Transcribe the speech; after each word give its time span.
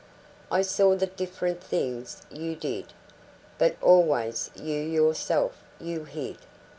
I 0.51 0.63
saw 0.63 0.95
the 0.95 1.05
different 1.05 1.61
things 1.63 2.23
you 2.31 2.55
did, 2.55 2.91
But 3.59 3.75
always 3.83 4.49
you 4.55 4.81
yourself 4.81 5.63
you 5.79 6.05
hid. 6.05 6.39